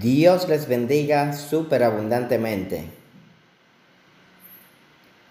[0.00, 2.86] Dios les bendiga superabundantemente.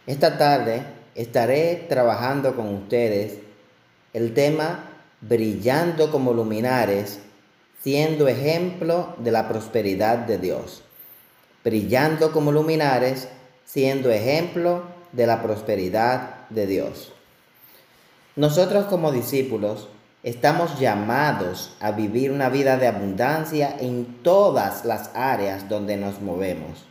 [0.05, 0.83] Esta tarde
[1.15, 3.39] estaré trabajando con ustedes
[4.13, 4.83] el tema
[5.21, 7.19] brillando como luminares,
[7.81, 10.83] siendo ejemplo de la prosperidad de Dios.
[11.63, 13.29] Brillando como luminares,
[13.65, 17.11] siendo ejemplo de la prosperidad de Dios.
[18.35, 19.87] Nosotros como discípulos
[20.23, 26.85] Estamos llamados a vivir una vida de abundancia en todas las áreas donde nos movemos.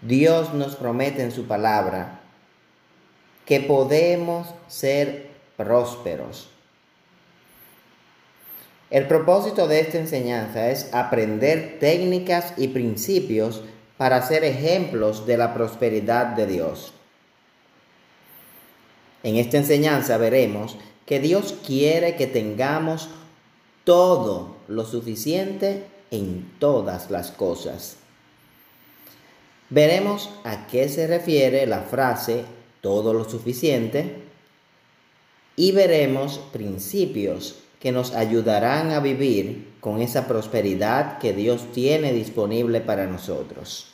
[0.00, 2.20] Dios nos promete en su palabra
[3.46, 6.50] que podemos ser prósperos.
[8.90, 13.62] El propósito de esta enseñanza es aprender técnicas y principios
[13.96, 16.92] para ser ejemplos de la prosperidad de Dios.
[19.24, 23.08] En esta enseñanza veremos que Dios quiere que tengamos
[23.84, 27.96] todo lo suficiente en todas las cosas.
[29.70, 32.44] Veremos a qué se refiere la frase
[32.80, 34.22] todo lo suficiente
[35.56, 42.80] y veremos principios que nos ayudarán a vivir con esa prosperidad que Dios tiene disponible
[42.80, 43.88] para nosotros.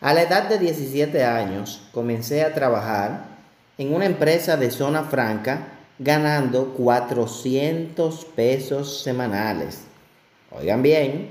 [0.00, 3.35] A la edad de 17 años comencé a trabajar
[3.78, 9.82] en una empresa de zona franca ganando 400 pesos semanales.
[10.50, 11.30] Oigan bien,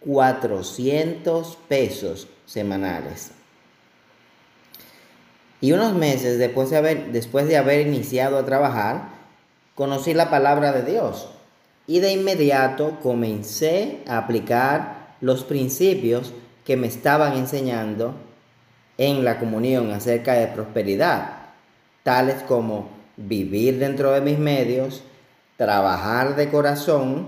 [0.00, 3.32] 400 pesos semanales.
[5.60, 9.08] Y unos meses después de, haber, después de haber iniciado a trabajar,
[9.74, 11.28] conocí la palabra de Dios
[11.86, 16.32] y de inmediato comencé a aplicar los principios
[16.64, 18.14] que me estaban enseñando
[18.98, 21.35] en la comunión acerca de prosperidad
[22.06, 25.02] tales como vivir dentro de mis medios,
[25.56, 27.26] trabajar de corazón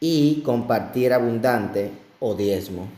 [0.00, 2.88] y compartir abundante o diezmo.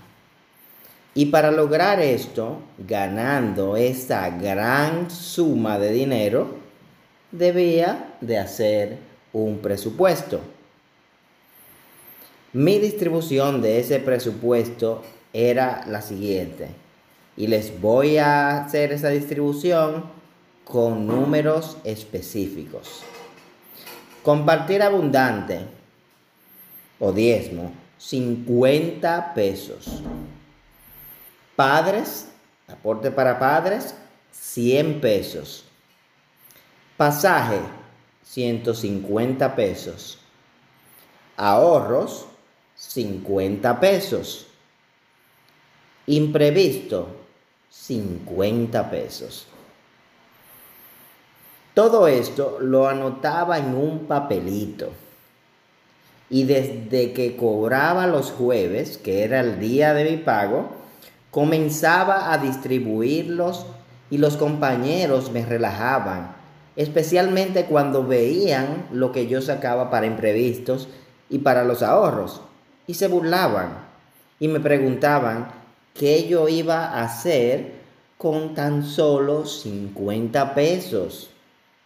[1.12, 6.54] Y para lograr esto, ganando esa gran suma de dinero,
[7.32, 8.98] debía de hacer
[9.34, 10.41] un presupuesto.
[12.54, 15.02] Mi distribución de ese presupuesto
[15.34, 16.69] era la siguiente.
[17.37, 20.19] Y les voy a hacer esa distribución
[20.65, 23.03] con números específicos.
[24.22, 25.60] Compartir abundante
[26.98, 30.03] o diezmo, 50 pesos.
[31.56, 32.28] Padres,
[32.69, 33.94] aporte para padres,
[34.32, 35.65] 100 pesos.
[36.97, 37.60] Pasaje,
[38.25, 40.19] 150 pesos.
[41.37, 42.26] Ahorros,
[42.76, 44.47] 50 pesos.
[46.06, 47.09] Imprevisto,
[47.70, 49.47] 50 pesos.
[51.80, 54.91] Todo esto lo anotaba en un papelito.
[56.28, 60.72] Y desde que cobraba los jueves, que era el día de mi pago,
[61.30, 63.64] comenzaba a distribuirlos
[64.10, 66.36] y los compañeros me relajaban,
[66.76, 70.86] especialmente cuando veían lo que yo sacaba para imprevistos
[71.30, 72.42] y para los ahorros,
[72.86, 73.86] y se burlaban
[74.38, 75.48] y me preguntaban
[75.94, 77.72] qué yo iba a hacer
[78.19, 81.30] con tan solo 50 pesos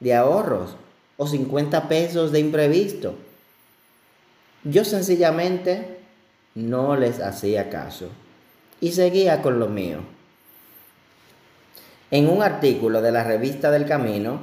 [0.04, 0.76] de ahorros
[1.16, 3.15] o 50 pesos de imprevisto.
[4.62, 5.98] Yo sencillamente
[6.54, 8.10] no les hacía caso
[8.81, 9.98] y seguía con lo mío.
[12.10, 14.41] En un artículo de la revista del Camino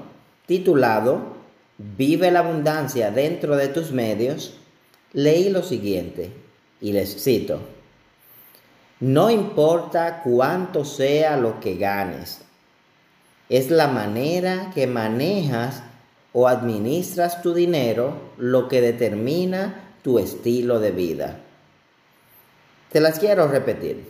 [0.47, 1.39] titulado
[1.77, 4.55] Vive la abundancia dentro de tus medios,
[5.13, 6.31] leí lo siguiente
[6.79, 7.59] y les cito.
[8.99, 12.41] No importa cuánto sea lo que ganes,
[13.51, 15.83] es la manera que manejas
[16.31, 21.37] o administras tu dinero lo que determina tu estilo de vida.
[22.93, 24.09] Te las quiero repetir.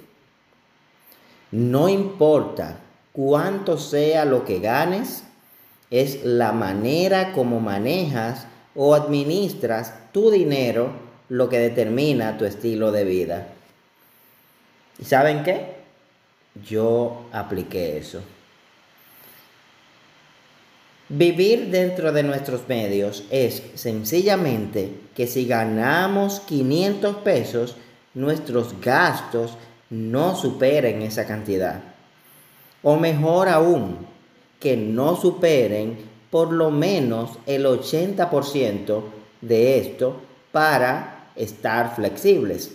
[1.49, 2.77] No importa
[3.13, 5.23] cuánto sea lo que ganes,
[5.89, 10.91] es la manera como manejas o administras tu dinero
[11.29, 13.47] lo que determina tu estilo de vida.
[14.99, 15.77] ¿Y saben qué?
[16.63, 18.21] Yo apliqué eso.
[21.13, 27.75] Vivir dentro de nuestros medios es sencillamente que si ganamos 500 pesos,
[28.13, 29.57] nuestros gastos
[29.89, 31.81] no superen esa cantidad.
[32.81, 34.07] O mejor aún,
[34.61, 35.97] que no superen
[36.29, 39.03] por lo menos el 80%
[39.41, 40.21] de esto
[40.53, 42.71] para estar flexibles.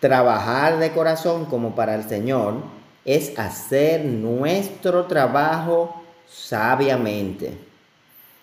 [0.00, 7.56] Trabajar de corazón como para el Señor es hacer nuestro trabajo sabiamente,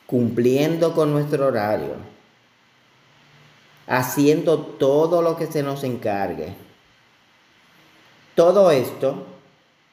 [0.05, 2.17] cumpliendo con nuestro horario.
[3.89, 6.53] haciendo todo lo que se nos encargue.
[8.35, 9.25] Todo esto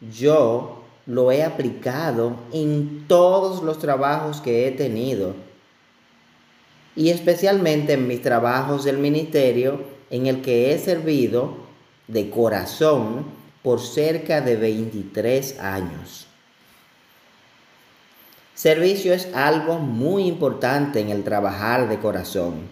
[0.01, 5.35] yo lo he aplicado en todos los trabajos que he tenido
[6.97, 11.57] y especialmente en mis trabajos del ministerio en el que he servido
[12.09, 13.25] de corazón
[13.65, 16.27] por cerca de 23 años.
[18.55, 22.69] Servicio es algo muy importante en el trabajar de corazón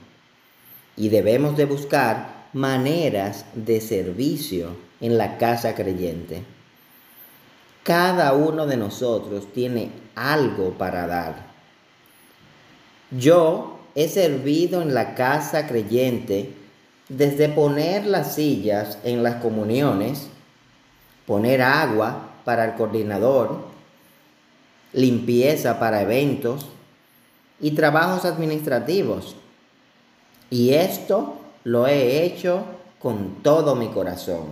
[0.94, 6.44] y debemos de buscar maneras de servicio en la casa creyente.
[7.84, 11.46] Cada uno de nosotros tiene algo para dar.
[13.10, 16.52] Yo he servido en la casa creyente
[17.08, 20.28] desde poner las sillas en las comuniones,
[21.26, 23.58] poner agua para el coordinador,
[24.92, 26.66] limpieza para eventos
[27.60, 29.36] y trabajos administrativos.
[30.50, 32.64] Y esto lo he hecho
[32.98, 34.46] con todo mi corazón.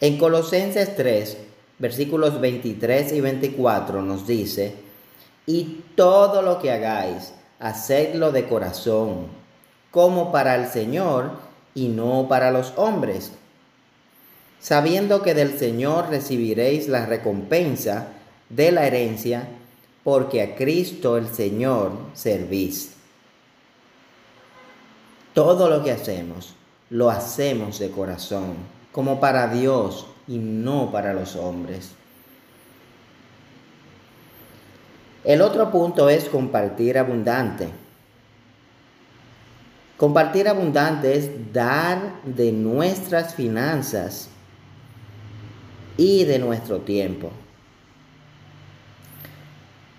[0.00, 1.38] En Colosenses 3,
[1.78, 4.74] versículos 23 y 24 nos dice,
[5.46, 9.28] y todo lo que hagáis, hacedlo de corazón,
[9.90, 11.30] como para el Señor
[11.74, 13.32] y no para los hombres,
[14.66, 18.08] sabiendo que del Señor recibiréis la recompensa
[18.48, 19.46] de la herencia,
[20.02, 22.94] porque a Cristo el Señor servís.
[25.34, 26.56] Todo lo que hacemos,
[26.90, 28.56] lo hacemos de corazón,
[28.90, 31.92] como para Dios y no para los hombres.
[35.22, 37.68] El otro punto es compartir abundante.
[39.96, 44.30] Compartir abundante es dar de nuestras finanzas
[45.96, 47.30] y de nuestro tiempo.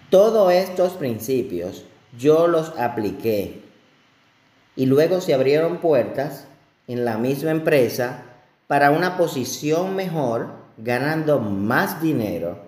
[0.09, 1.83] Todos estos principios
[2.17, 3.61] yo los apliqué
[4.75, 6.47] y luego se abrieron puertas
[6.87, 8.23] en la misma empresa
[8.67, 10.47] para una posición mejor,
[10.77, 12.59] ganando más dinero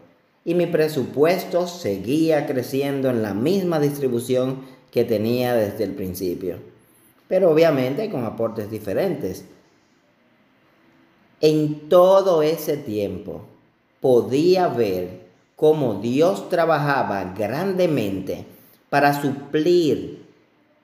[0.43, 4.61] y mi presupuesto seguía creciendo en la misma distribución
[4.91, 6.57] que tenía desde el principio,
[7.27, 9.45] pero obviamente con aportes diferentes.
[11.41, 13.45] En todo ese tiempo
[14.01, 18.45] podía ver cómo Dios trabajaba grandemente
[18.89, 20.25] para suplir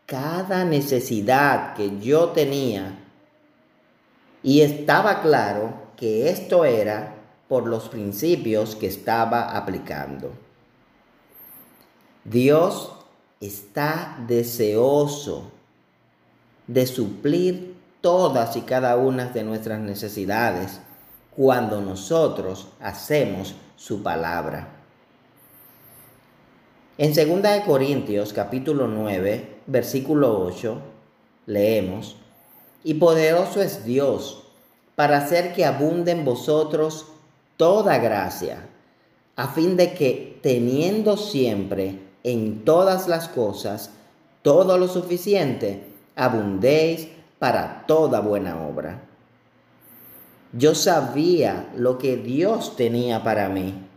[0.06, 3.00] cada necesidad que yo tenía
[4.44, 7.16] y estaba claro que esto era
[7.48, 10.34] por los principios que estaba aplicando.
[12.24, 12.92] Dios
[13.40, 15.52] está deseoso
[16.68, 17.75] de suplir
[18.06, 20.80] todas y cada una de nuestras necesidades
[21.36, 24.68] cuando nosotros hacemos su palabra.
[27.00, 30.78] En 2 Corintios capítulo 9, versículo 8,
[31.48, 32.18] leemos,
[32.84, 34.44] y poderoso es Dios
[34.96, 37.08] para hacer que abunde en vosotros
[37.58, 38.68] toda gracia,
[39.36, 43.90] a fin de que teniendo siempre en todas las cosas
[44.44, 49.04] todo lo suficiente, abundéis para toda buena obra.
[50.54, 53.88] Yo sabía lo que Dios tenía para mí.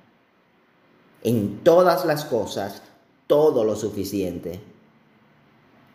[1.23, 2.83] En todas las cosas,
[3.27, 4.61] todo lo suficiente.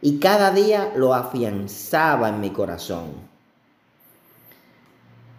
[0.01, 3.11] Y cada día lo afianzaba en mi corazón.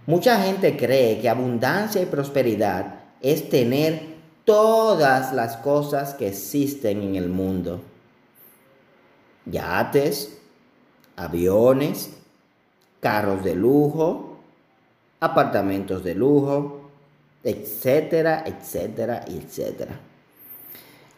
[0.07, 4.15] Mucha gente cree que abundancia y prosperidad es tener
[4.45, 7.81] todas las cosas que existen en el mundo.
[9.47, 10.39] Yates,
[11.17, 12.11] aviones,
[13.01, 14.39] carros de lujo,
[15.21, 16.91] apartamentos de lujo,
[17.43, 19.99] etcétera, etcétera, etcétera.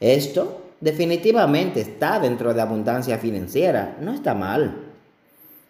[0.00, 4.82] Esto definitivamente está dentro de abundancia financiera, no está mal,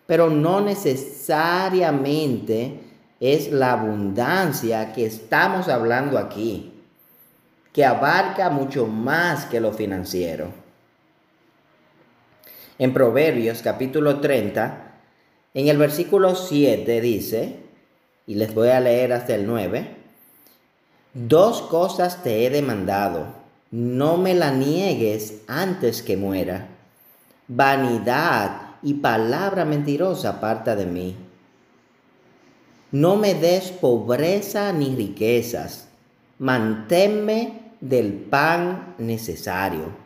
[0.07, 2.81] pero no necesariamente
[3.21, 6.73] es la abundancia que estamos hablando aquí,
[7.73, 10.66] que abarca mucho más que lo financiero.
[12.79, 14.93] En Proverbios capítulo 30,
[15.55, 17.57] en el versículo 7 dice,
[18.27, 19.97] y les voy a leer hasta el 9,
[21.15, 23.29] dos cosas te he demandado,
[23.71, 26.69] no me la niegues antes que muera.
[27.49, 31.17] Vanidad y palabra mentirosa aparta de mí.
[32.93, 35.89] No me des pobreza ni riquezas,
[36.39, 40.06] manténme del pan necesario.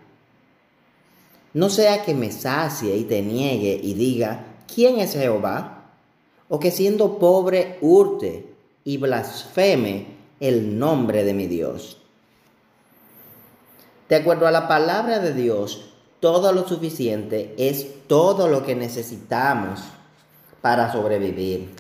[1.53, 5.93] No sea que me sacie y te niegue y diga, ¿quién es Jehová?
[6.49, 8.55] O que siendo pobre hurte
[8.85, 10.07] y blasfeme
[10.39, 11.99] el nombre de mi Dios.
[14.09, 19.81] De acuerdo a la palabra de Dios, todo lo suficiente es todo lo que necesitamos
[20.61, 21.71] para sobrevivir.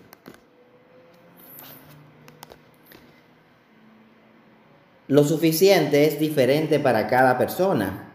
[5.08, 8.09] Lo suficiente es diferente para cada persona.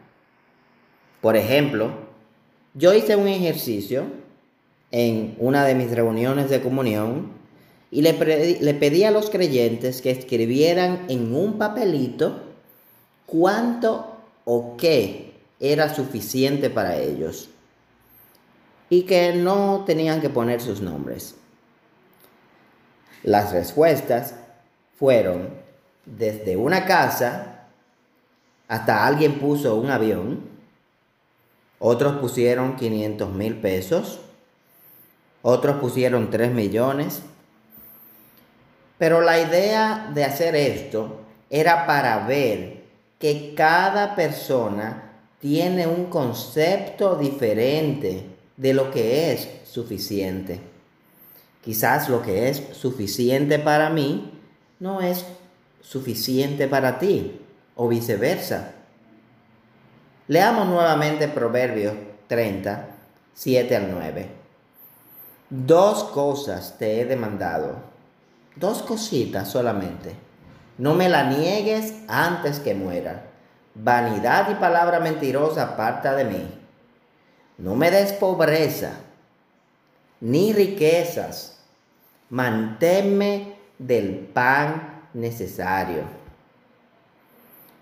[1.25, 1.89] Por ejemplo,
[2.75, 4.03] yo hice un ejercicio
[4.91, 7.31] en una de mis reuniones de comunión
[7.89, 12.43] y le, pedí a los creyentes que escribieran en un papelito
[13.25, 17.49] cuánto o qué era suficiente para ellos
[18.91, 21.33] y que no tenían que poner sus nombres.
[23.23, 24.35] Las respuestas
[24.95, 25.49] fueron
[26.05, 27.63] desde una casa
[28.67, 30.54] hasta alguien puso un avión,
[31.79, 34.19] otros pusieron 500 mil pesos,
[35.41, 37.21] otros pusieron 3 millones,
[38.97, 42.83] pero la idea de hacer esto era para ver
[43.19, 48.25] que cada persona tiene un concepto diferente
[48.57, 50.59] de lo que es suficiente.
[51.63, 54.31] Quizás lo que es suficiente para mí
[54.79, 55.25] no es
[55.81, 57.41] suficiente para ti
[57.75, 58.74] o viceversa.
[60.27, 61.93] Leamos nuevamente Proverbios
[62.27, 62.87] 30,
[63.35, 64.27] 7 al 9.
[65.51, 67.75] Dos cosas te he demandado,
[68.55, 70.15] dos cositas solamente.
[70.79, 73.27] No me la niegues antes que muera.
[73.75, 76.59] Vanidad y palabra mentirosa aparta de mí.
[77.59, 78.93] No me des pobreza
[80.21, 81.59] ni riquezas.
[82.31, 86.24] Manténme del pan necesario.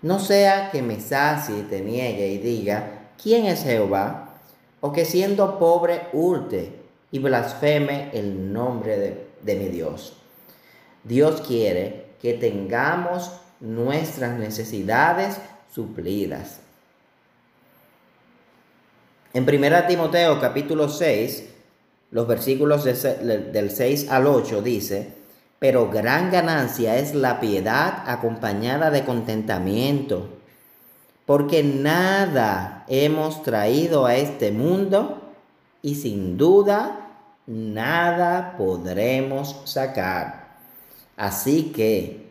[0.04, 4.34] No sea que me sacie y te niegue y diga, ¿quién es Jehová?
[4.82, 6.72] O que siendo pobre hurte
[7.10, 10.12] y blasfeme el nombre de, de mi Dios.
[11.04, 15.38] Dios quiere que tengamos nuestras necesidades
[15.74, 16.60] suplidas.
[19.32, 21.48] En 1 Timoteo capítulo 6,
[22.10, 25.14] los versículos del 6 al 8 dice,
[25.64, 30.28] pero gran ganancia es la piedad acompañada de contentamiento,
[31.24, 35.22] porque nada hemos traído a este mundo
[35.80, 37.16] y sin duda
[37.46, 40.58] nada podremos sacar.
[41.16, 42.30] Así que,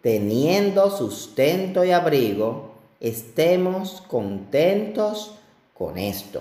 [0.00, 5.34] teniendo sustento y abrigo, estemos contentos
[5.74, 6.40] con esto.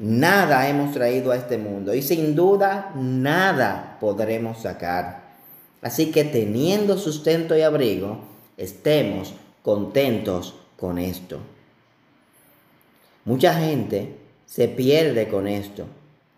[0.00, 5.34] Nada hemos traído a este mundo y sin duda nada podremos sacar.
[5.82, 8.20] Así que teniendo sustento y abrigo,
[8.56, 11.38] estemos contentos con esto.
[13.26, 14.16] Mucha gente
[14.46, 15.84] se pierde con esto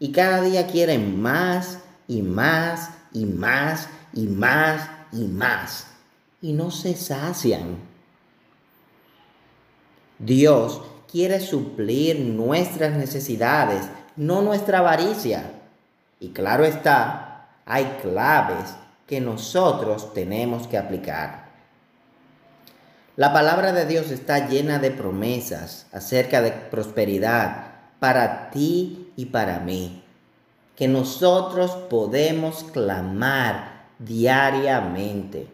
[0.01, 1.79] y cada día quieren más
[2.09, 5.87] y más y más y más y más
[6.41, 7.77] y no se sacian.
[10.19, 13.85] Dios quiere suplir nuestras necesidades,
[14.17, 15.51] no nuestra avaricia.
[16.19, 18.75] Y claro está, hay claves
[19.07, 21.43] que nosotros tenemos que aplicar.
[23.17, 27.67] La palabra de Dios está llena de promesas acerca de prosperidad
[28.01, 30.03] para ti y para mí,
[30.77, 35.47] que nosotros podemos clamar diariamente.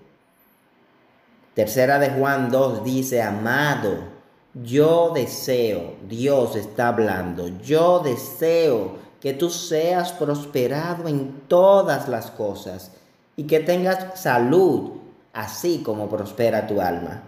[1.54, 4.17] Tercera de Juan 2 dice, amado,
[4.62, 12.92] yo deseo, Dios está hablando, yo deseo que tú seas prosperado en todas las cosas
[13.36, 14.92] y que tengas salud,
[15.32, 17.22] así como prospera tu alma.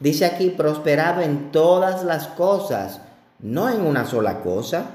[0.00, 3.00] Dice aquí, prosperado en todas las cosas,
[3.38, 4.90] no en una sola cosa,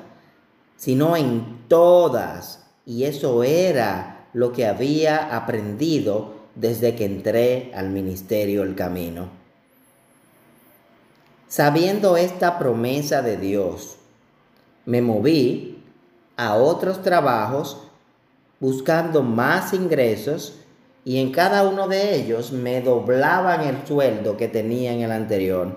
[0.76, 2.66] sino en todas.
[2.86, 9.39] Y eso era lo que había aprendido desde que entré al ministerio El Camino.
[11.50, 13.96] Sabiendo esta promesa de Dios,
[14.86, 15.84] me moví
[16.38, 17.82] a otros trabajos
[18.60, 20.60] buscando más ingresos
[21.04, 25.76] y en cada uno de ellos me doblaban el sueldo que tenía en el anterior.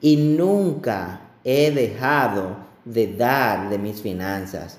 [0.00, 2.56] Y nunca he dejado
[2.86, 4.78] de dar de mis finanzas,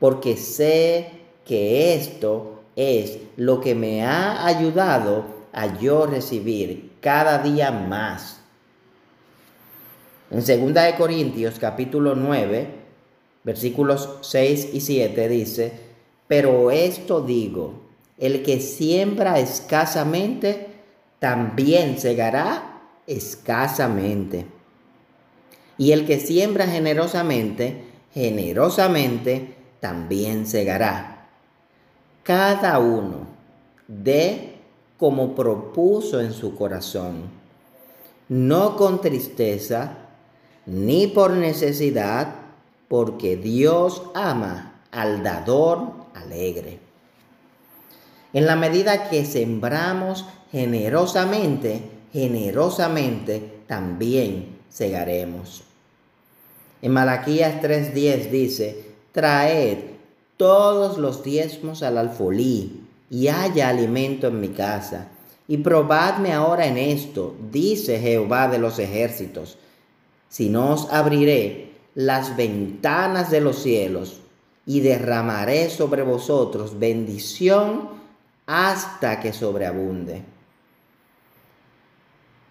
[0.00, 1.12] porque sé
[1.44, 8.39] que esto es lo que me ha ayudado a yo recibir cada día más
[10.30, 12.68] en 2 Corintios capítulo 9,
[13.42, 15.72] versículos 6 y 7 dice,
[16.28, 17.80] pero esto digo,
[18.18, 20.68] el que siembra escasamente,
[21.18, 24.46] también segará escasamente.
[25.76, 31.28] Y el que siembra generosamente, generosamente también segará.
[32.22, 33.26] Cada uno
[33.88, 34.56] de
[34.98, 37.30] como propuso en su corazón,
[38.28, 40.09] no con tristeza,
[40.66, 42.34] ni por necesidad,
[42.88, 46.78] porque Dios ama al dador alegre.
[48.32, 55.62] En la medida que sembramos generosamente, generosamente también segaremos.
[56.82, 59.78] En Malaquías 3:10 dice, traed
[60.36, 65.08] todos los diezmos al alfolí y haya alimento en mi casa.
[65.48, 69.58] Y probadme ahora en esto, dice Jehová de los ejércitos,
[70.30, 74.20] si no os abriré las ventanas de los cielos
[74.64, 77.90] y derramaré sobre vosotros bendición
[78.46, 80.22] hasta que sobreabunde.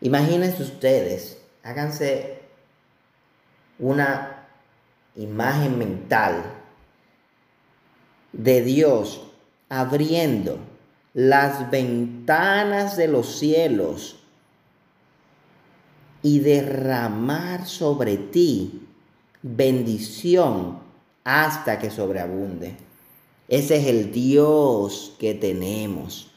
[0.01, 2.41] Imagínense ustedes, háganse
[3.79, 4.45] una
[5.15, 6.43] imagen mental
[8.33, 9.24] de Dios
[9.69, 10.59] abriendo
[11.13, 14.18] las ventanas de los cielos
[16.21, 18.88] y derramar sobre ti
[19.41, 20.79] bendición
[21.23, 22.75] hasta que sobreabunde.
[23.47, 26.29] Ese es el Dios que tenemos.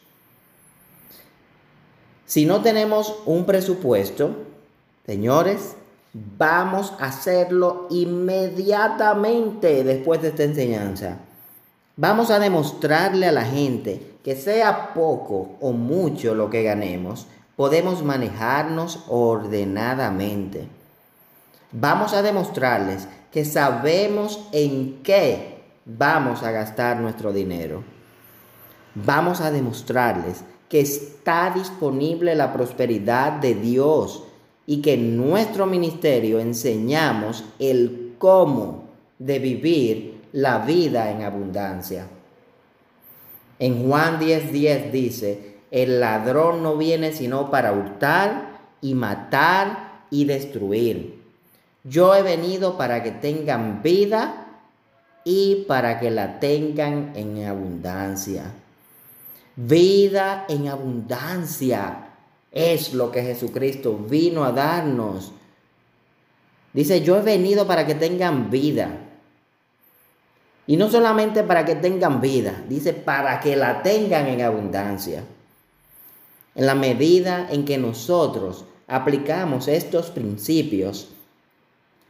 [2.26, 4.30] Si no tenemos un presupuesto,
[5.04, 5.76] señores,
[6.14, 11.18] vamos a hacerlo inmediatamente después de esta enseñanza.
[11.96, 18.02] Vamos a demostrarle a la gente que sea poco o mucho lo que ganemos, podemos
[18.02, 20.68] manejarnos ordenadamente.
[21.72, 27.82] Vamos a demostrarles que sabemos en qué vamos a gastar nuestro dinero.
[28.94, 34.24] Vamos a demostrarles que está disponible la prosperidad de Dios
[34.66, 38.84] y que en nuestro ministerio enseñamos el cómo
[39.18, 42.06] de vivir la vida en abundancia.
[43.58, 50.26] En Juan 10:10 10 dice, el ladrón no viene sino para hurtar y matar y
[50.26, 51.22] destruir.
[51.82, 54.60] Yo he venido para que tengan vida
[55.24, 58.52] y para que la tengan en abundancia.
[59.56, 62.08] Vida en abundancia
[62.50, 65.32] es lo que Jesucristo vino a darnos.
[66.74, 68.90] Dice, yo he venido para que tengan vida.
[70.66, 75.24] Y no solamente para que tengan vida, dice, para que la tengan en abundancia.
[76.54, 81.08] En la medida en que nosotros aplicamos estos principios,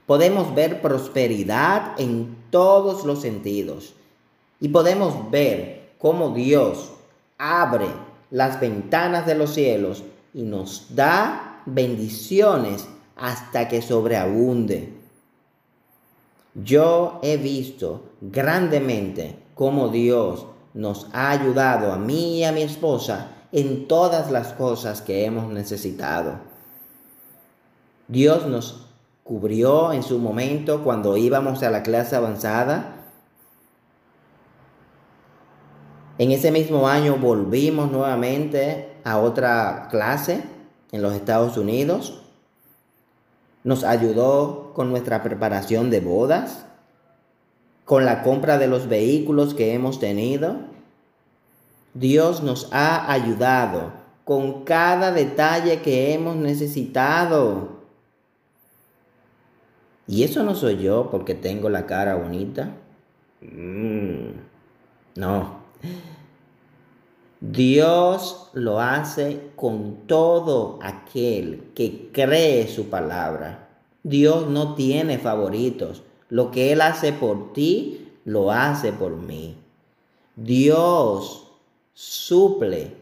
[0.07, 3.95] podemos ver prosperidad en todos los sentidos.
[4.61, 6.91] Y podemos ver cómo Dios
[7.39, 7.87] abre
[8.31, 10.03] las ventanas de los cielos
[10.35, 14.93] y nos da bendiciones hasta que sobreabunde.
[16.55, 23.42] Yo he visto grandemente cómo Dios nos ha ayudado a mí y a mi esposa
[23.53, 26.37] en todas las cosas que hemos necesitado.
[28.09, 28.87] Dios nos
[29.23, 33.03] cubrió en su momento cuando íbamos a la clase avanzada
[36.19, 40.45] En ese mismo año volvimos nuevamente a otra clase
[40.93, 42.23] en los Estados Unidos.
[43.65, 46.67] Nos ayudó con nuestra preparación de bodas,
[47.85, 50.57] con la compra de los vehículos que hemos tenido.
[51.95, 53.93] Dios nos ha ayudado
[54.25, 57.83] con cada detalle que hemos necesitado.
[60.07, 62.75] Y eso no soy yo porque tengo la cara bonita.
[63.41, 64.31] Mm,
[65.17, 65.63] no.
[67.41, 73.69] Dios lo hace con todo aquel que cree su palabra.
[74.05, 76.03] Dios no tiene favoritos.
[76.29, 79.57] Lo que Él hace por ti, lo hace por mí.
[80.37, 81.42] Dios
[81.95, 82.97] suple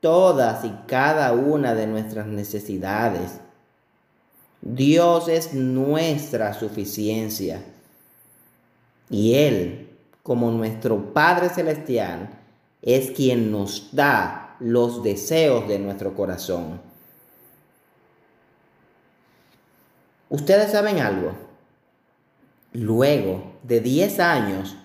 [0.00, 3.40] todas y cada una de nuestras necesidades.
[4.62, 7.62] Dios es nuestra suficiencia.
[9.08, 9.88] Y Él,
[10.22, 12.30] como nuestro Padre Celestial,
[12.82, 16.80] es quien nos da los deseos de nuestro corazón.
[20.28, 21.32] Ustedes saben algo.
[22.72, 24.76] Luego de 10 años,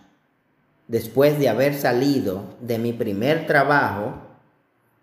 [0.88, 4.16] después de haber salido de mi primer trabajo,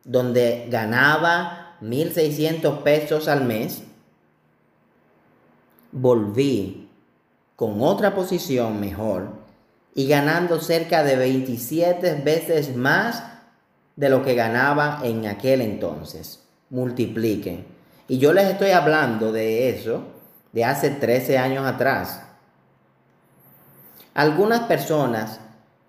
[0.04, 3.82] donde ganaba 1.600 pesos al mes,
[5.90, 6.88] volví
[7.56, 9.30] con otra posición mejor
[9.94, 13.24] y ganando cerca de 27 veces más
[13.96, 16.42] de lo que ganaba en aquel entonces.
[16.70, 17.66] Multipliquen.
[18.08, 20.04] Y yo les estoy hablando de eso
[20.52, 22.22] de hace 13 años atrás.
[24.14, 25.40] Algunas personas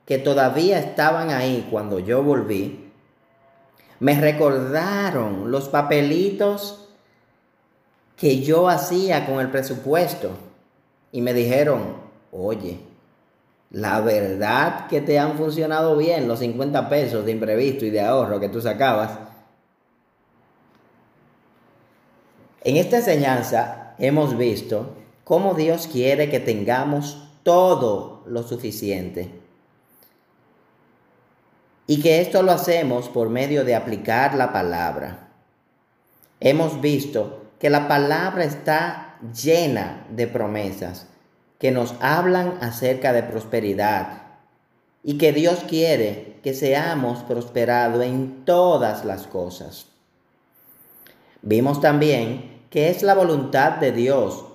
[0.06, 2.92] que todavía estaban ahí cuando yo volví,
[4.00, 6.90] me recordaron los papelitos
[8.18, 10.32] que yo hacía con el presupuesto.
[11.12, 11.98] Y me dijeron,
[12.32, 12.80] oye,
[13.70, 18.40] la verdad que te han funcionado bien los 50 pesos de imprevisto y de ahorro
[18.40, 19.20] que tú sacabas.
[22.64, 29.43] En esta enseñanza hemos visto cómo Dios quiere que tengamos todo lo suficiente.
[31.88, 35.28] Y que esto lo hacemos por medio de aplicar la palabra.
[36.40, 41.08] Hemos visto que la palabra está llena de promesas
[41.60, 44.24] que nos hablan acerca de prosperidad
[45.04, 49.86] y que Dios quiere que seamos prosperados en todas las cosas.
[51.42, 54.46] Vimos también que es la voluntad de Dios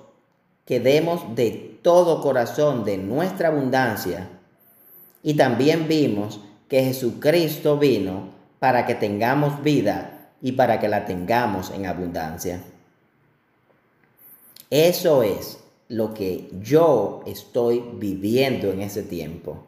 [0.65, 4.29] que demos de todo corazón de nuestra abundancia
[5.23, 8.29] y también vimos que Jesucristo vino
[8.59, 12.61] para que tengamos vida y para que la tengamos en abundancia.
[14.69, 19.65] Eso es lo que yo estoy viviendo en ese tiempo.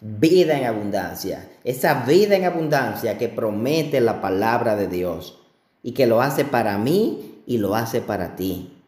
[0.00, 1.50] Vida en abundancia.
[1.62, 5.38] Esa vida en abundancia que promete la palabra de Dios
[5.82, 8.78] y que lo hace para mí y lo hace para ti.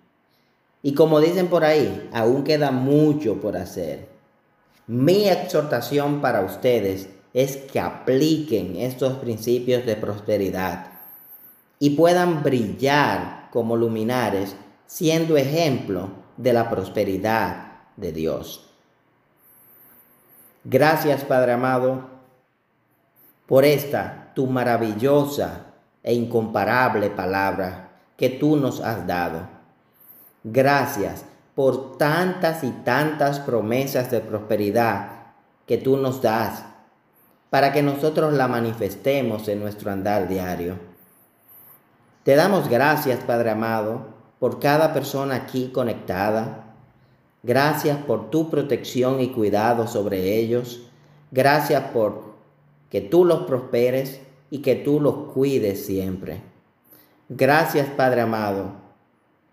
[0.82, 4.08] Y como dicen por ahí, aún queda mucho por hacer.
[4.86, 10.86] Mi exhortación para ustedes es que apliquen estos principios de prosperidad
[11.78, 18.68] y puedan brillar como luminares siendo ejemplo de la prosperidad de Dios.
[20.64, 22.08] Gracias, Padre amado,
[23.46, 29.48] por esta tu maravillosa e incomparable palabra que tú nos has dado.
[30.44, 35.32] Gracias por tantas y tantas promesas de prosperidad
[35.66, 36.64] que tú nos das
[37.52, 40.78] para que nosotros la manifestemos en nuestro andar diario.
[42.22, 44.06] Te damos gracias, Padre amado,
[44.38, 46.76] por cada persona aquí conectada.
[47.42, 50.84] Gracias por tu protección y cuidado sobre ellos.
[51.30, 52.22] Gracias por
[52.88, 56.40] que tú los prosperes y que tú los cuides siempre.
[57.28, 58.76] Gracias Padre amado,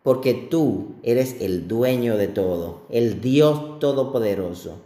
[0.04, 4.78] porque tú eres el dueño de todo, el Dios todopoderoso,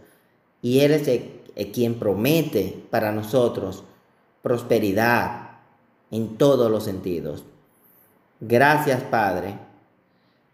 [0.62, 1.33] y eres el,
[1.72, 3.84] quien promete para nosotros
[4.42, 5.58] prosperidad
[6.10, 7.44] en todos los sentidos.
[8.40, 9.58] Gracias Padre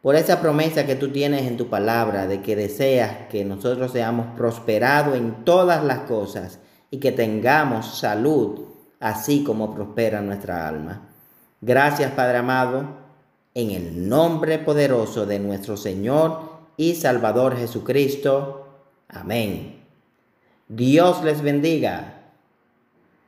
[0.03, 4.27] por esa promesa que tú tienes en tu palabra de que deseas que nosotros seamos
[4.37, 6.59] prosperados en todas las cosas
[6.91, 8.63] y que tengamos salud,
[8.99, 11.09] así como prospera nuestra alma.
[11.61, 12.85] Gracias, Padre amado,
[13.55, 18.67] en el nombre poderoso de nuestro Señor y Salvador Jesucristo.
[19.09, 19.80] Amén.
[20.71, 22.20] Dios les bendiga.